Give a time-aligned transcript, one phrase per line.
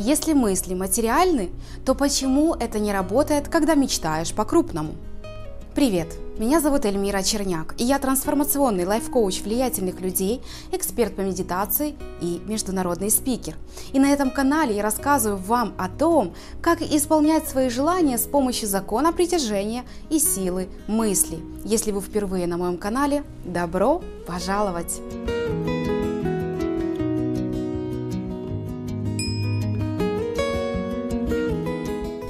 [0.00, 1.50] Если мысли материальны,
[1.84, 4.94] то почему это не работает, когда мечтаешь по-крупному?
[5.74, 6.14] Привет!
[6.38, 10.40] Меня зовут Эльмира Черняк, и я трансформационный лайф-коуч влиятельных людей,
[10.70, 13.56] эксперт по медитации и международный спикер.
[13.92, 18.68] И на этом канале я рассказываю вам о том, как исполнять свои желания с помощью
[18.68, 21.40] закона притяжения и силы мысли.
[21.64, 25.00] Если вы впервые на моем канале, добро пожаловать!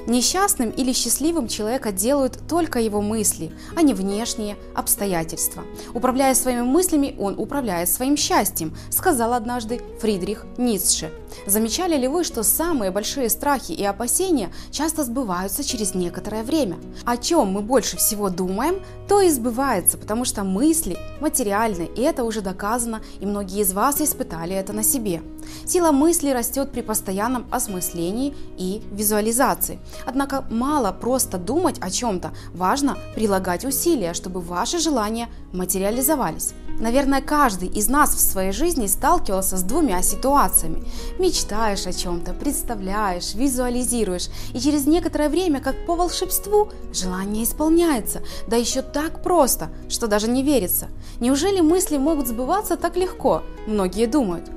[0.08, 5.64] Несчастным или счастливым человека делают только его мысли, а не внешние обстоятельства.
[5.92, 11.12] Управляя своими мыслями, он управляет своим счастьем, сказал однажды Фридрих Ницше.
[11.46, 16.78] Замечали ли вы, что самые большие страхи и опасения часто сбываются через некоторое время?
[17.04, 22.24] О чем мы больше всего думаем, то и сбывается, потому что мысли материальны, и это
[22.24, 25.22] уже доказано, и многие из вас испытали это на себе.
[25.64, 29.78] Сила мысли растет при постоянном осмыслении и визуализации.
[30.06, 36.52] Однако мало просто думать о чем-то, важно прилагать усилия, чтобы ваши желания материализовались.
[36.80, 40.84] Наверное, каждый из нас в своей жизни сталкивался с двумя ситуациями.
[41.18, 48.56] Мечтаешь о чем-то, представляешь, визуализируешь, и через некоторое время, как по волшебству, желание исполняется, да
[48.56, 50.88] еще так просто, что даже не верится.
[51.18, 53.42] Неужели мысли могут сбываться так легко?
[53.66, 54.48] Многие думают.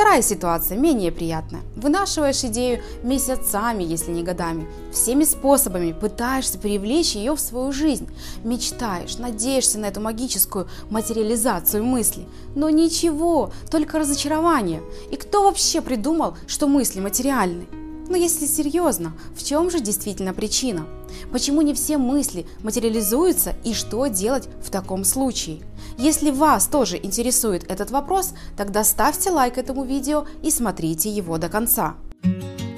[0.00, 1.60] Вторая ситуация менее приятная.
[1.76, 4.66] Вынашиваешь идею месяцами, если не годами.
[4.90, 8.08] Всеми способами пытаешься привлечь ее в свою жизнь.
[8.42, 12.24] Мечтаешь, надеешься на эту магическую материализацию мысли.
[12.54, 14.80] Но ничего, только разочарование.
[15.10, 17.66] И кто вообще придумал, что мысли материальны?
[18.08, 20.86] Но если серьезно, в чем же действительно причина?
[21.30, 25.60] Почему не все мысли материализуются и что делать в таком случае?
[26.00, 31.50] Если вас тоже интересует этот вопрос, тогда ставьте лайк этому видео и смотрите его до
[31.50, 31.96] конца.
[32.22, 32.69] В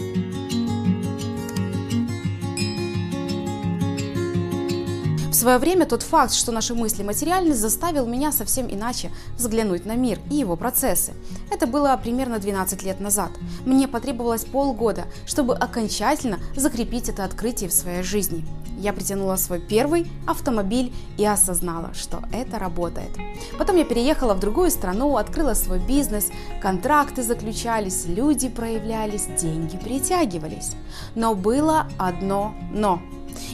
[5.43, 10.21] свое время тот факт, что наши мысли материальны, заставил меня совсем иначе взглянуть на мир
[10.31, 11.15] и его процессы.
[11.51, 13.33] Это было примерно 12 лет назад.
[13.67, 18.47] Мне потребовалось полгода, чтобы окончательно закрепить это открытие в своей жизни.
[18.79, 23.11] Я притянула свой первый автомобиль и осознала, что это работает.
[23.59, 26.31] Потом я переехала в другую страну, открыла свой бизнес,
[26.61, 30.77] контракты заключались, люди проявлялись, деньги притягивались.
[31.17, 33.03] Но было одно «но».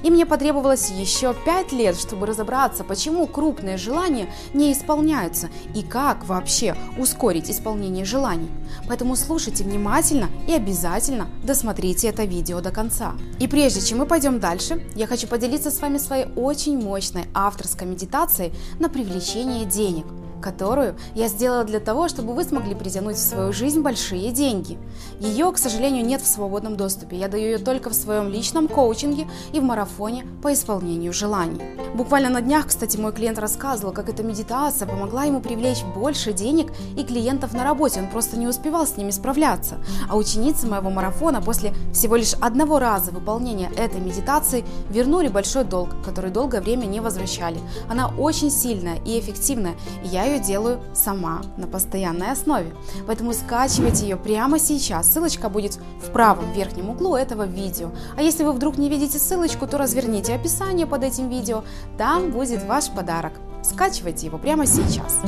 [0.03, 6.26] И мне потребовалось еще пять лет, чтобы разобраться, почему крупные желания не исполняются и как
[6.26, 8.48] вообще ускорить исполнение желаний.
[8.87, 13.14] Поэтому слушайте внимательно и обязательно досмотрите это видео до конца.
[13.38, 17.87] И прежде чем мы пойдем дальше, я хочу поделиться с вами своей очень мощной авторской
[17.87, 20.04] медитацией на привлечение денег–
[20.41, 24.78] которую я сделала для того, чтобы вы смогли притянуть в свою жизнь большие деньги.
[25.21, 27.16] Ее, к сожалению, нет в свободном доступе.
[27.16, 31.60] Я даю ее только в своем личном коучинге и в марафоне по исполнению желаний.
[31.94, 36.72] Буквально на днях, кстати, мой клиент рассказывал, как эта медитация помогла ему привлечь больше денег
[36.97, 38.00] и клиентов на работе.
[38.00, 39.78] Он просто не успевал с ними справляться.
[40.09, 45.91] А ученицы моего марафона после всего лишь одного раза выполнения этой медитации вернули большой долг,
[46.05, 47.59] который долгое время не возвращали.
[47.88, 49.75] Она очень сильная и эффективная,
[50.05, 52.72] и я ее делаю сама на постоянной основе.
[53.06, 55.12] Поэтому скачивайте ее прямо сейчас.
[55.12, 57.90] Ссылочка будет в правом верхнем углу этого видео.
[58.16, 61.64] А если вы вдруг не видите ссылочку, то разверните описание под этим видео.
[61.96, 63.32] Там будет ваш подарок.
[63.62, 65.18] Скачивайте его прямо сейчас.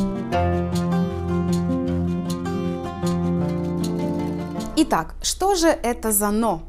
[4.77, 6.63] Итак, что же это за «но»?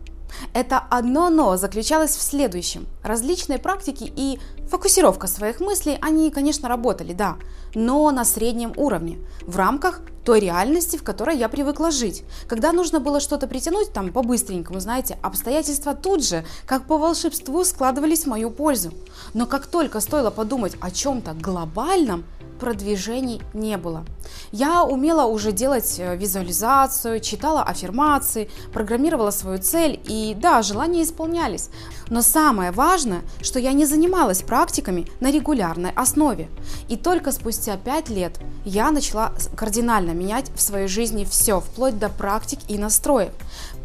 [0.53, 2.87] Это одно «но» заключалось в следующем.
[3.03, 4.39] Различные практики и
[4.69, 7.37] фокусировка своих мыслей, они, конечно, работали, да,
[7.73, 12.23] но на среднем уровне, в рамках той реальности, в которой я привыкла жить.
[12.47, 18.23] Когда нужно было что-то притянуть, там, по-быстренькому, знаете, обстоятельства тут же, как по волшебству, складывались
[18.23, 18.93] в мою пользу.
[19.33, 22.23] Но как только стоило подумать о чем-то глобальном,
[22.61, 24.05] продвижений не было.
[24.51, 31.69] Я умела уже делать э, визуализацию, читала аффирмации, программировала свою цель и да, желания исполнялись.
[32.09, 32.90] Но самое важное,
[33.41, 36.49] что я не занималась практиками на регулярной основе.
[36.89, 42.09] И только спустя 5 лет я начала кардинально менять в своей жизни все, вплоть до
[42.09, 43.31] практик и настроек.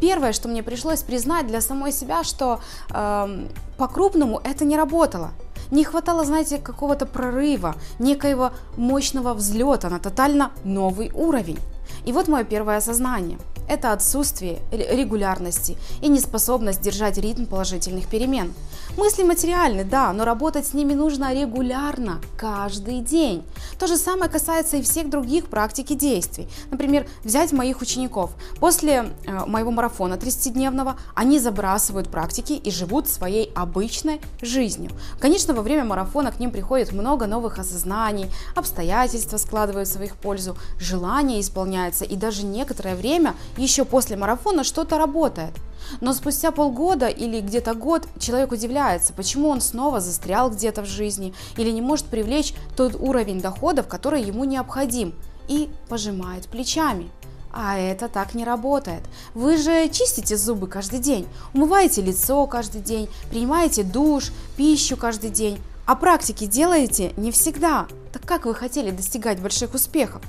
[0.01, 2.59] Первое, что мне пришлось признать для самой себя, что
[2.89, 5.31] э, по-крупному это не работало.
[5.71, 11.59] Не хватало, знаете, какого-то прорыва, некоего мощного взлета на тотально новый уровень.
[12.05, 13.37] И вот мое первое осознание.–
[13.67, 18.53] это отсутствие регулярности и неспособность держать ритм положительных перемен.
[18.97, 23.43] Мысли материальны, да, но работать с ними нужно регулярно, каждый день.
[23.77, 26.49] То же самое касается и всех других практик и действий.
[26.71, 28.31] Например, взять моих учеников.
[28.59, 34.89] После э, моего марафона 30-дневного они забрасывают практики и живут своей обычной жизнью.
[35.19, 40.57] Конечно, во время марафона к ним приходит много новых осознаний, обстоятельства складываются в их пользу,
[40.79, 45.53] желания исполняются и даже некоторое время еще после марафона что-то работает.
[46.01, 51.33] Но спустя полгода или где-то год человек удивляется, почему он снова застрял где-то в жизни
[51.57, 55.13] или не может привлечь тот уровень доходов, который ему необходим,
[55.47, 57.09] и пожимает плечами.
[57.51, 59.01] А это так не работает.
[59.33, 65.59] Вы же чистите зубы каждый день, умываете лицо каждый день, принимаете душ, пищу каждый день,
[65.85, 67.87] а практики делаете не всегда.
[68.11, 70.21] Так как вы хотели достигать больших успехов?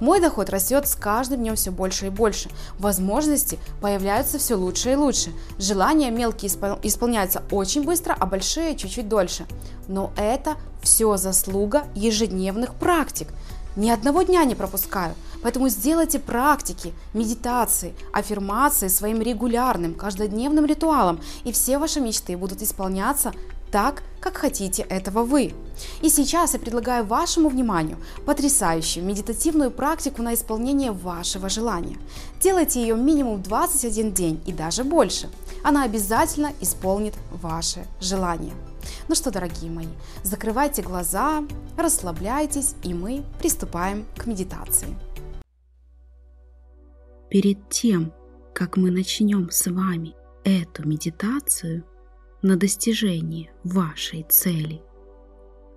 [0.00, 2.50] Мой доход растет с каждым днем все больше и больше.
[2.78, 5.32] Возможности появляются все лучше и лучше.
[5.58, 9.46] Желания мелкие исполняются очень быстро, а большие чуть-чуть дольше.
[9.88, 13.28] Но это все заслуга ежедневных практик.
[13.76, 15.14] Ни одного дня не пропускаю.
[15.42, 23.32] Поэтому сделайте практики, медитации, аффирмации своим регулярным, каждодневным ритуалом, и все ваши мечты будут исполняться
[23.74, 25.52] так, как хотите этого вы.
[26.00, 31.98] И сейчас я предлагаю вашему вниманию потрясающую медитативную практику на исполнение вашего желания.
[32.40, 35.28] Делайте ее минимум 21 день и даже больше.
[35.64, 38.54] Она обязательно исполнит ваше желание.
[39.08, 39.88] Ну что, дорогие мои,
[40.22, 41.42] закрывайте глаза,
[41.76, 44.96] расслабляйтесь, и мы приступаем к медитации.
[47.28, 48.12] Перед тем,
[48.54, 51.82] как мы начнем с вами эту медитацию,
[52.44, 54.82] на достижение вашей цели,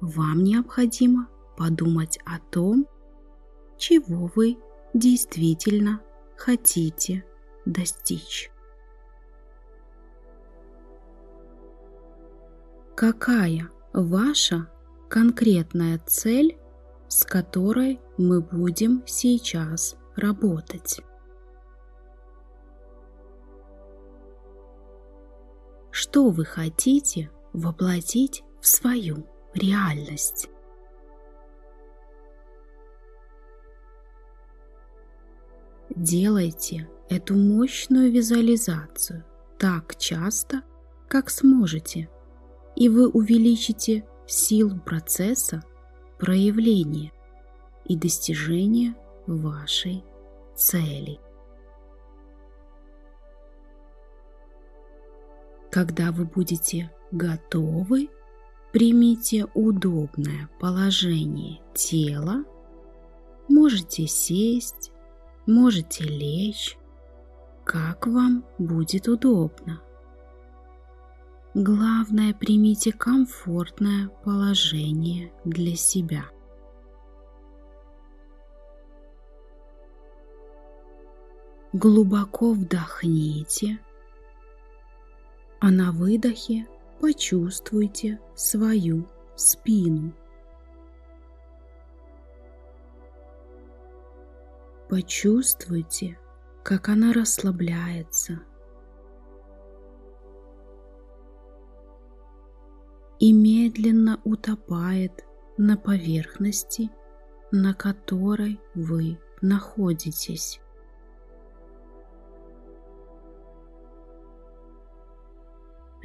[0.02, 2.86] вам необходимо подумать о том,
[3.78, 4.58] чего вы
[4.94, 6.02] действительно
[6.36, 7.24] хотите
[7.66, 8.52] достичь.
[12.96, 14.70] Какая ваша
[15.08, 16.58] конкретная цель,
[17.08, 21.00] с которой мы будем сейчас работать?
[25.98, 30.48] Что вы хотите воплотить в свою реальность.
[35.90, 39.26] Делайте эту мощную визуализацию
[39.58, 40.62] так часто,
[41.08, 42.08] как сможете,
[42.76, 45.64] и вы увеличите силу процесса
[46.20, 47.12] проявления
[47.86, 48.94] и достижения
[49.26, 50.04] вашей
[50.56, 51.20] цели.
[55.72, 58.10] Когда вы будете готовы,
[58.72, 62.44] примите удобное положение тела.
[63.50, 64.92] Можете сесть,
[65.46, 66.78] можете лечь,
[67.64, 69.82] как вам будет удобно.
[71.54, 76.26] Главное, примите комфортное положение для себя.
[81.74, 83.80] Глубоко вдохните
[85.60, 86.68] а на выдохе
[87.00, 90.14] почувствуйте свою спину.
[94.90, 96.18] Почувствуйте,
[96.64, 98.40] как она расслабляется.
[103.20, 105.26] И медленно утопает
[105.58, 106.90] на поверхности,
[107.52, 110.62] на которой вы находитесь.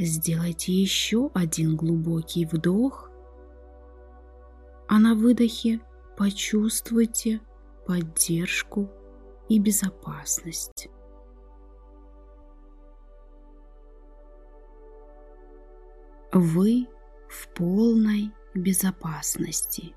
[0.04, 3.08] Сделайте еще один глубокий вдох,
[4.88, 5.80] а на выдохе
[6.16, 7.40] почувствуйте
[7.86, 8.90] поддержку
[9.48, 10.88] и безопасность.
[16.32, 16.88] Вы
[17.28, 19.94] в полной безопасности.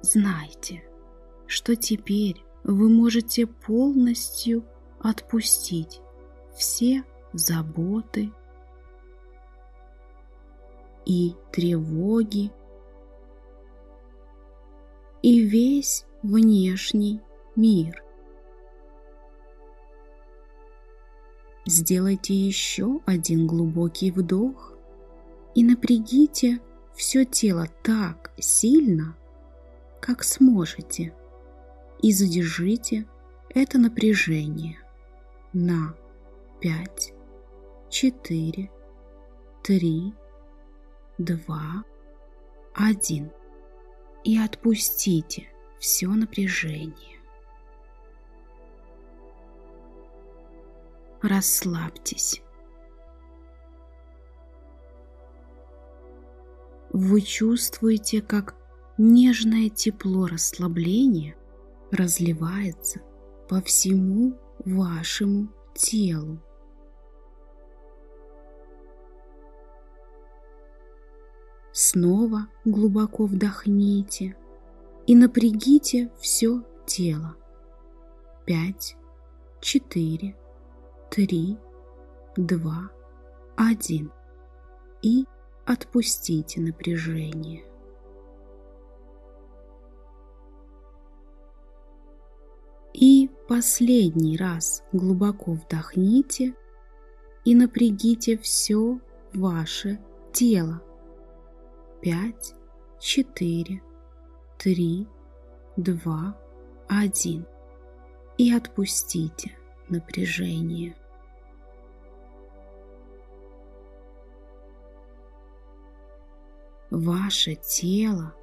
[0.00, 0.82] Знайте,
[1.46, 4.64] что теперь вы можете полностью
[5.00, 6.00] отпустить
[6.56, 8.32] все заботы
[11.04, 12.52] и тревоги,
[15.22, 17.20] и весь внешний
[17.56, 18.02] мир.
[21.66, 24.74] Сделайте еще один глубокий вдох
[25.54, 26.60] и напрягите
[26.94, 29.16] все тело так сильно,
[30.00, 31.14] как сможете,
[32.00, 33.06] и задержите
[33.48, 34.78] это напряжение
[35.52, 35.94] на
[36.60, 37.14] 5
[37.92, 38.72] четыре,
[39.62, 40.12] три,
[41.18, 41.84] два,
[42.74, 43.30] один.
[44.24, 47.12] И отпустите все напряжение.
[51.22, 52.42] расслабьтесь.
[56.90, 58.56] Вы чувствуете, как
[58.98, 61.36] нежное тепло расслабления
[61.90, 63.00] разливается
[63.48, 66.40] по всему вашему телу.
[71.72, 74.36] Снова глубоко вдохните
[75.06, 77.34] и напрягите все тело.
[78.44, 78.96] Пять,
[79.60, 80.36] четыре,
[81.10, 81.56] три,
[82.36, 82.90] два,
[83.56, 84.10] один.
[85.00, 85.24] И
[85.64, 87.64] отпустите напряжение.
[92.92, 96.54] И последний раз глубоко вдохните
[97.44, 99.00] и напрягите все
[99.32, 99.98] ваше
[100.32, 100.82] тело.
[102.02, 102.56] Пять,
[102.98, 103.80] четыре,
[104.58, 105.06] три,
[105.76, 106.36] два,
[106.88, 107.46] один.
[108.38, 109.56] И отпустите
[109.88, 110.96] напряжение.
[116.90, 118.34] Ваше тело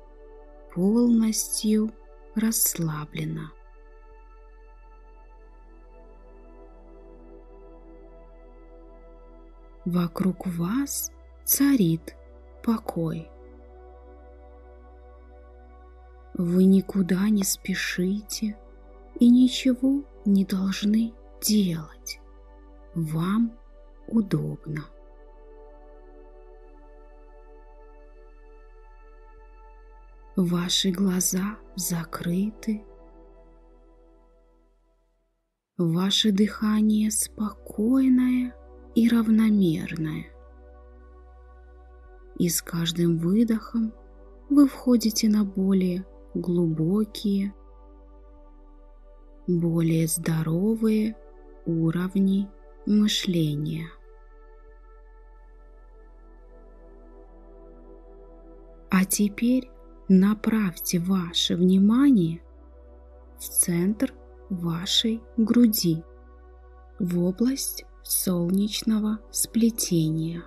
[0.74, 1.92] полностью
[2.36, 3.52] расслаблено.
[9.84, 11.12] Вокруг вас
[11.44, 12.16] царит
[12.64, 13.30] покой.
[16.40, 18.58] Вы никуда не спешите
[19.20, 22.22] и ничего не должны делать.
[22.96, 23.52] Вам
[24.08, 24.86] удобно.
[30.38, 32.86] Ваши глаза закрыты.
[35.78, 38.56] Ваше дыхание спокойное
[38.96, 40.28] и равномерное.
[42.38, 43.92] И с каждым выдохом
[44.50, 46.06] вы входите на более
[46.40, 47.54] глубокие,
[49.48, 51.16] более здоровые
[51.66, 52.50] уровни
[52.86, 53.90] мышления.
[58.92, 59.70] А теперь
[60.08, 62.42] направьте ваше внимание
[63.38, 64.14] в центр
[64.50, 66.04] вашей груди,
[67.00, 70.44] в область солнечного сплетения.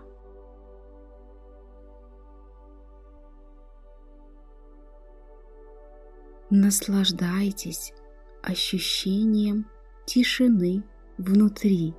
[6.54, 7.94] Наслаждайтесь
[8.42, 9.70] ощущением
[10.04, 10.84] тишины
[11.16, 11.94] внутри.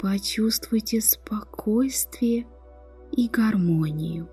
[0.00, 2.48] Почувствуйте спокойствие
[3.12, 4.28] и гармонию.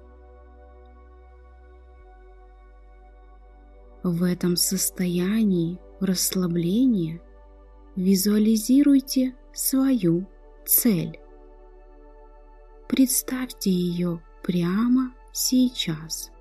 [4.01, 7.21] В этом состоянии расслабления
[7.95, 10.27] Визуализируйте свою
[10.65, 11.19] цель.
[12.89, 16.31] Представьте ее прямо сейчас.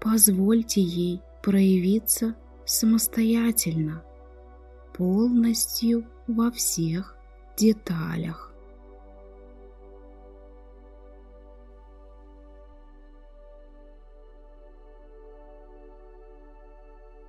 [0.00, 4.04] Позвольте ей проявиться самостоятельно,
[4.92, 7.16] полностью во всех
[7.56, 8.52] деталях.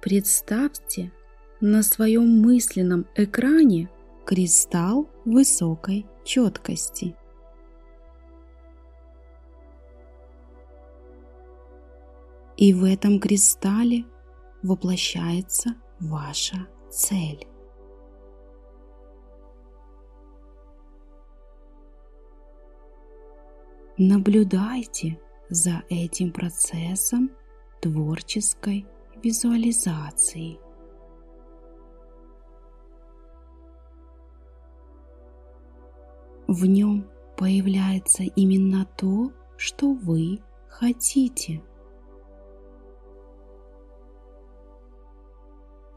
[0.01, 1.11] Представьте
[1.59, 3.89] на своем мысленном экране
[4.27, 7.15] кристалл высокой четкости.
[12.57, 14.03] И в этом кристалле
[14.63, 17.47] воплощается ваша цель.
[23.97, 27.31] Наблюдайте за этим процессом
[27.79, 28.85] творческой
[29.23, 30.59] визуализации.
[36.47, 40.39] В нем появляется именно то, что вы
[40.69, 41.61] хотите.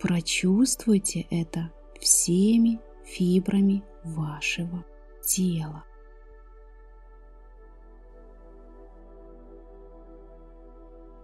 [0.01, 4.85] Прочувствуйте это всеми фибрами вашего
[5.23, 5.85] тела.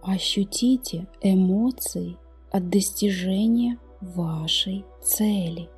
[0.01, 2.17] Ощутите эмоции
[2.49, 5.69] от достижения вашей цели.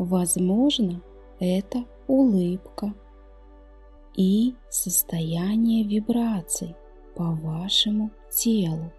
[0.00, 1.02] Возможно,
[1.40, 2.94] это улыбка
[4.16, 6.74] и состояние вибраций
[7.14, 8.90] по вашему телу.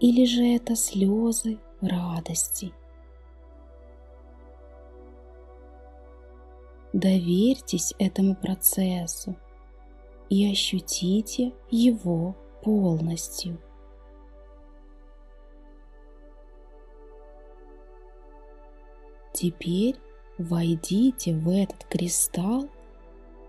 [0.00, 2.72] Или же это слезы радости–
[6.94, 9.36] Доверьтесь этому процессу
[10.30, 13.60] и ощутите его полностью.
[19.40, 19.94] Теперь
[20.36, 22.68] войдите в этот кристалл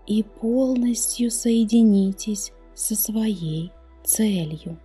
[0.06, 3.72] и полностью соединитесь со своей
[4.04, 4.78] целью.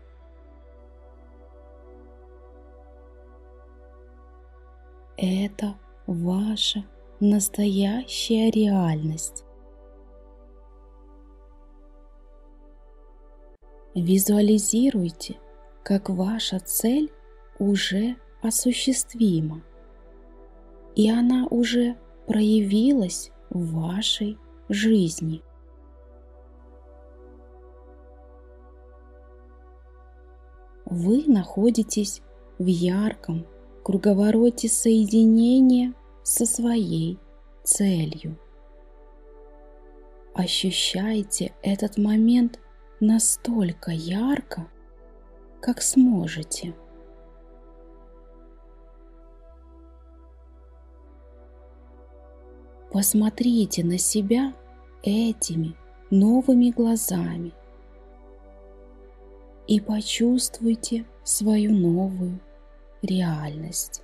[5.15, 6.83] Это ваша
[7.19, 9.43] настоящая реальность.
[13.93, 15.39] Визуализируйте,
[15.83, 17.11] как ваша цель
[17.59, 19.61] уже осуществима,
[20.95, 24.37] и она уже проявилась в вашей
[24.69, 25.43] жизни.
[30.85, 32.21] Вы находитесь
[32.57, 33.45] в ярком
[33.83, 37.19] круговороте соединения со своей
[37.63, 38.39] целью.
[40.33, 42.59] Ощущайте этот момент
[42.99, 44.67] настолько ярко,
[45.61, 46.75] как сможете.
[52.95, 54.53] Посмотрите на себя
[55.03, 55.75] этими
[56.11, 57.51] новыми глазами
[59.67, 62.39] и почувствуйте свою новую
[63.01, 64.01] реальность.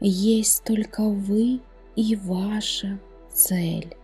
[0.00, 1.62] Есть только вы
[1.96, 3.00] и ваша
[3.32, 3.96] цель.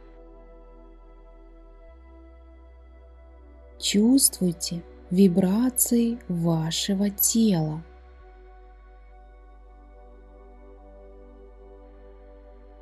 [3.79, 7.85] Чувствуйте вибрации вашего тела.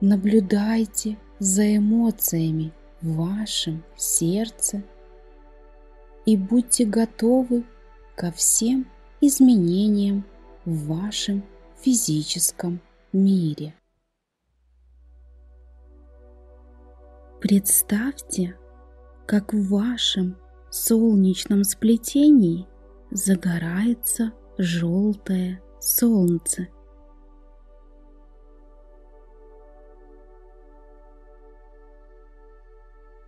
[0.08, 2.72] Наблюдайте за эмоциями
[3.02, 4.84] в вашем сердце
[6.24, 7.64] и будьте готовы
[8.14, 8.86] ко всем
[9.20, 10.24] изменениям
[10.64, 11.42] в вашем
[11.80, 12.80] физическом
[13.12, 13.74] мире.
[17.40, 18.56] Представьте,
[19.26, 20.36] как в вашем
[20.70, 22.68] солнечном сплетении
[23.10, 26.68] загорается желтое солнце.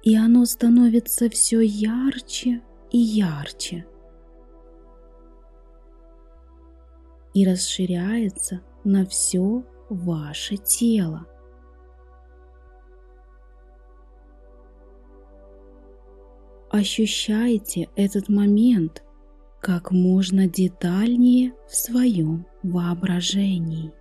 [0.02, 3.86] И оно становится все ярче и ярче.
[7.34, 11.26] И расширяется на все ваше тело.
[16.70, 19.02] Ощущайте этот момент
[19.60, 23.92] как можно детальнее в своем воображении.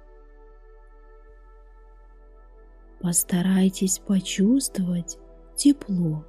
[3.00, 5.18] Постарайтесь почувствовать
[5.58, 6.24] тепло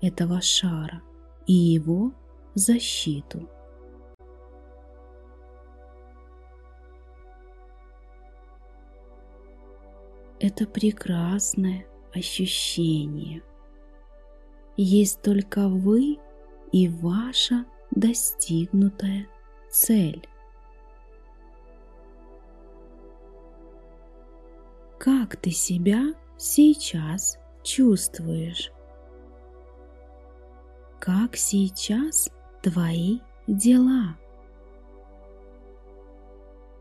[0.00, 1.00] этого шара
[1.46, 2.12] и его
[2.54, 3.48] защиту.
[10.40, 13.42] Это прекрасное ощущение–
[14.82, 16.18] есть только вы
[16.72, 19.26] и ваша достигнутая
[19.70, 20.26] цель.
[24.98, 28.72] Как ты себя сейчас чувствуешь?
[30.98, 32.30] Как сейчас
[32.62, 34.16] твои дела?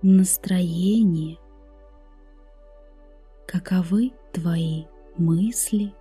[0.01, 1.37] Настроение?
[3.47, 4.85] Каковы твои
[5.17, 5.93] мысли?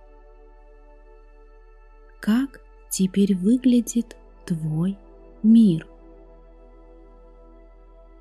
[2.19, 4.97] как теперь выглядит твой
[5.41, 5.87] мир.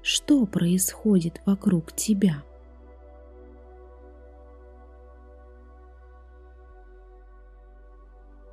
[0.03, 2.43] Что происходит вокруг тебя?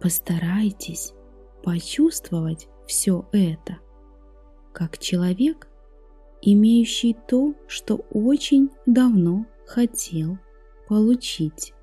[0.06, 1.16] Постарайтесь
[1.64, 3.80] почувствовать все это,
[4.72, 5.68] как человек,
[6.44, 10.38] имеющий то, что очень давно хотел
[10.88, 11.74] получить.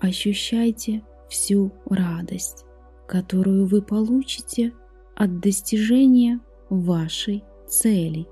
[0.00, 2.64] ощущайте всю радость,
[3.06, 4.72] которую вы получите
[5.14, 8.26] от достижения вашей цели.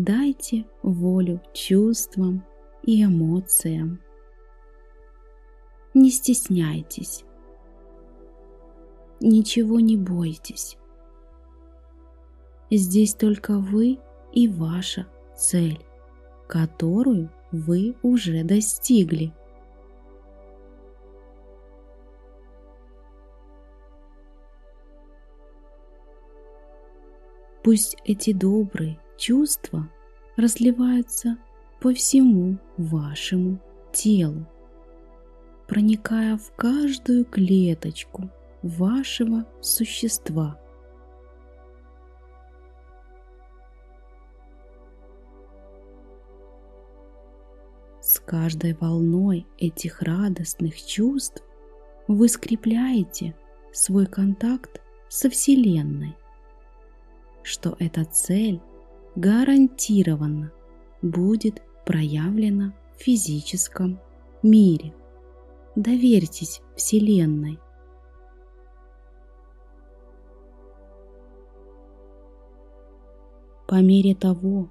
[0.00, 2.44] Дайте волю чувствам
[2.84, 4.00] и эмоциям.
[5.92, 7.24] Не стесняйтесь.
[9.18, 10.78] Ничего не бойтесь.
[12.70, 13.98] Здесь только вы
[14.32, 15.84] и ваша цель,
[16.46, 19.32] которую вы уже достигли.
[27.64, 29.90] Пусть эти добрые чувства
[30.36, 31.36] разливаются
[31.80, 33.60] по всему вашему
[33.92, 34.46] телу,
[35.66, 38.30] проникая в каждую клеточку
[38.62, 40.58] вашего существа–
[48.08, 51.42] С каждой волной этих радостных чувств
[52.06, 53.36] вы скрепляете
[53.70, 56.16] свой контакт со Вселенной,
[57.42, 58.62] что эта цель
[59.18, 60.52] гарантированно
[61.02, 63.98] будет проявлена в физическом
[64.44, 64.94] мире.
[65.74, 67.58] Доверьтесь Вселенной.
[73.66, 74.70] По мере того,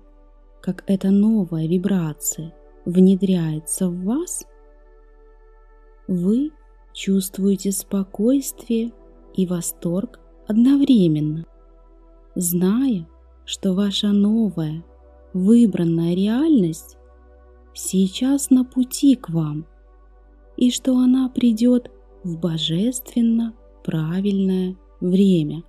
[0.62, 2.56] как эта новая вибрация
[2.86, 4.46] внедряется в вас,
[6.08, 6.52] вы
[6.94, 8.94] чувствуете спокойствие
[9.36, 11.46] и восторг одновременно,
[12.36, 13.08] зная,
[13.48, 14.84] что ваша новая
[15.34, 16.98] выбранная реальность
[17.74, 19.66] сейчас на пути к вам
[20.58, 21.90] и что она придет
[22.26, 23.54] в божественно
[23.86, 25.64] правильное время.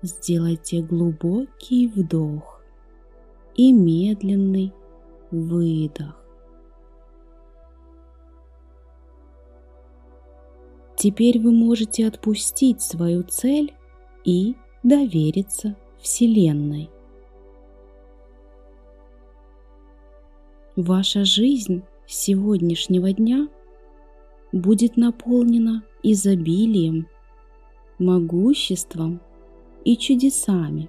[0.00, 2.62] Сделайте глубокий вдох
[3.56, 4.72] и медленный
[5.30, 6.23] выдох.
[11.04, 13.74] Теперь вы можете отпустить свою цель
[14.24, 16.88] и довериться Вселенной.
[20.76, 23.50] Ваша жизнь сегодняшнего дня
[24.50, 27.06] будет наполнена изобилием,
[27.98, 29.20] могуществом
[29.84, 30.88] и чудесами.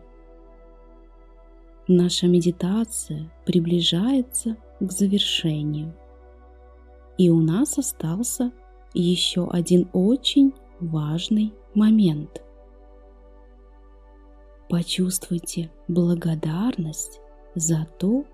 [1.90, 5.94] Наша медитация приближается к завершению.
[7.18, 8.54] И у нас остался
[9.02, 12.42] еще один очень важный момент.
[14.70, 17.20] Почувствуйте благодарность
[17.54, 18.26] за то,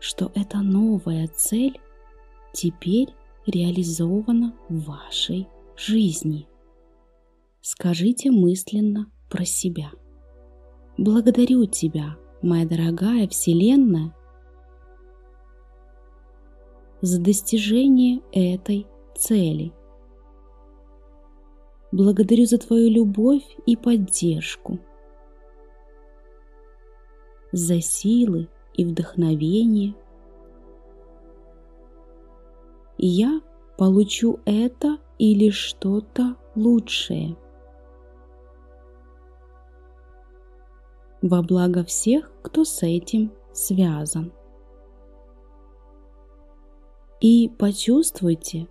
[0.00, 1.78] что эта новая цель
[2.52, 3.08] теперь
[3.46, 6.48] реализована в вашей жизни.
[7.60, 9.90] Скажите мысленно про себя.
[10.98, 14.14] Благодарю тебя, моя дорогая Вселенная,
[17.02, 19.72] за достижение этой цели.
[21.96, 24.78] Благодарю за твою любовь и поддержку,
[27.52, 29.94] за силы и вдохновение.
[32.98, 33.40] Я
[33.78, 37.34] получу это или что-то лучшее.
[41.22, 44.34] Во благо всех, кто с этим связан.
[47.22, 48.68] И почувствуйте,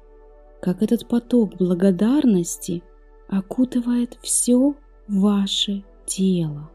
[0.61, 2.83] как этот поток благодарности
[3.29, 4.75] окутывает все
[5.07, 6.69] ваше тело.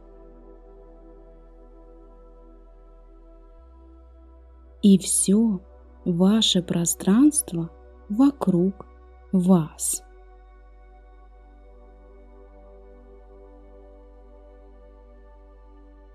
[4.83, 5.61] и все
[6.05, 7.71] ваше пространство
[8.09, 8.87] вокруг
[9.33, 10.03] вас.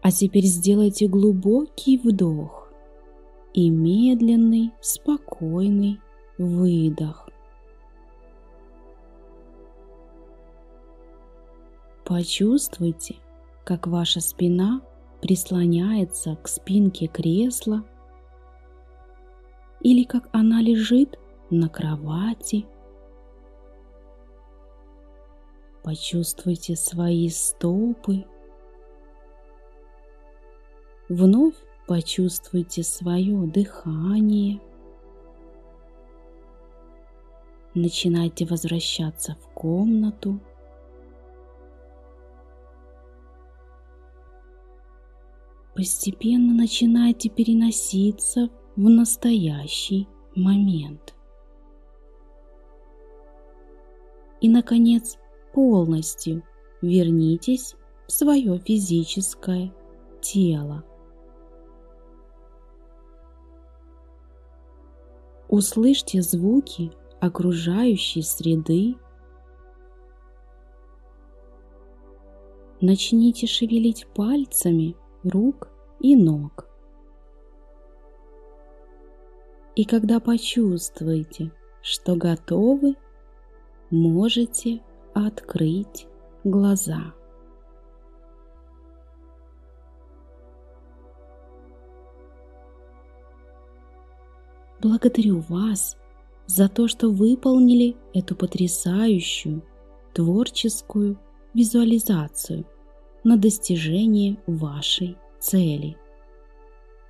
[0.02, 2.72] А теперь сделайте глубокий вдох
[3.54, 6.00] и медленный, спокойный
[6.38, 7.25] выдох.
[12.06, 13.16] Почувствуйте,
[13.64, 14.82] как ваша спина
[15.22, 17.84] прислоняется к спинке кресла
[19.82, 21.18] или как она лежит
[21.50, 22.68] на кровати.
[25.84, 28.26] Почувствуйте свои стопы.
[31.10, 31.56] Вновь
[31.88, 34.62] почувствуйте свое дыхание.
[37.74, 40.40] Начинайте возвращаться в комнату.
[45.76, 51.14] Постепенно начинайте переноситься в настоящий момент.
[54.40, 55.18] И, наконец,
[55.52, 56.44] полностью
[56.82, 57.76] вернитесь
[58.08, 59.74] в свое физическое
[60.22, 60.86] тело.
[65.50, 68.96] Услышьте звуки окружающей среды.
[72.80, 76.68] Начните шевелить пальцами рук и ног.
[79.76, 82.96] И когда почувствуете, что готовы,
[83.90, 84.82] можете
[85.14, 86.08] открыть
[86.44, 87.14] глаза.
[94.82, 95.98] Благодарю вас
[96.46, 99.64] за то, что выполнили эту потрясающую
[100.14, 101.20] творческую
[101.54, 102.66] визуализацию
[103.26, 105.98] на достижение вашей цели–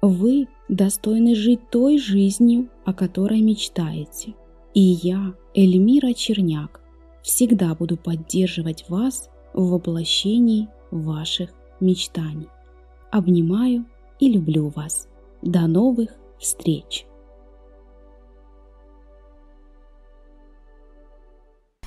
[0.07, 4.35] вы достойны жить той жизнью, о которой мечтаете.
[4.75, 6.81] И я, Эльмира Черняк,
[7.23, 11.49] всегда буду поддерживать вас в воплощении ваших
[11.79, 12.49] мечтаний.
[13.11, 13.85] Обнимаю
[14.19, 15.07] и люблю вас.
[15.41, 17.07] До новых встреч!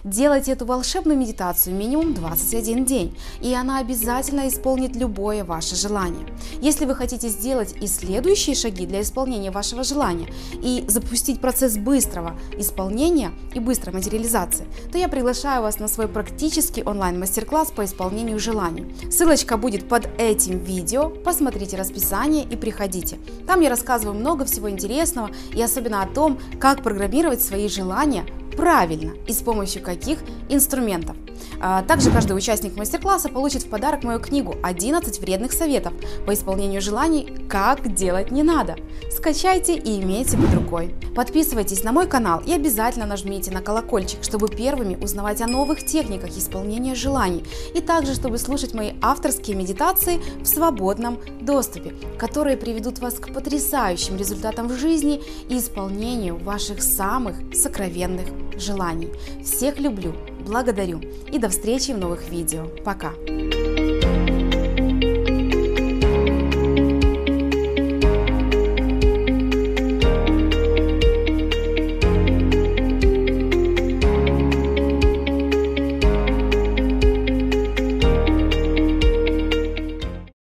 [0.04, 6.24] Делайте эту волшебную медитацию минимум 21 день, и она обязательно исполнит любое ваше желание.
[6.60, 12.38] Если вы хотите сделать и следующие шаги для исполнения вашего желания и запустить процесс быстрого
[12.56, 18.94] исполнения и быстрой материализации, то я приглашаю вас на свой практический онлайн-мастер-класс по исполнению желаний.
[19.10, 23.18] Ссылочка будет под этим видео, посмотрите расписание и приходите.
[23.46, 28.24] Там я рассказываю много всего интересного и особенно о том, как программировать свои желания
[28.58, 30.18] правильно и с помощью каких
[30.50, 31.16] инструментов.
[31.60, 35.92] А, также каждый участник мастер-класса получит в подарок мою книгу «11 вредных советов
[36.26, 37.34] по исполнению желаний.
[37.48, 38.76] Как делать не надо».
[39.10, 40.94] Скачайте и имейте под рукой.
[41.14, 46.30] Подписывайтесь на мой канал и обязательно нажмите на колокольчик, чтобы первыми узнавать о новых техниках
[46.36, 53.14] исполнения желаний и также, чтобы слушать мои авторские медитации в свободном доступе, которые приведут вас
[53.14, 59.10] к потрясающим результатам в жизни и исполнению ваших самых сокровенных желаний.
[59.42, 60.14] Всех люблю!
[60.40, 61.00] Благодарю
[61.32, 62.68] и до встречи в новых видео.
[62.84, 63.12] Пока!